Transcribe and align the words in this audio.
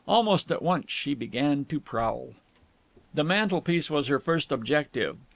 Almost 0.07 0.51
at 0.51 0.63
once 0.63 0.89
she 0.89 1.13
began 1.13 1.63
to 1.65 1.79
prowl. 1.79 2.33
The 3.13 3.23
mantelpiece 3.23 3.91
was 3.91 4.07
her 4.07 4.17
first 4.17 4.51
objective. 4.51 5.17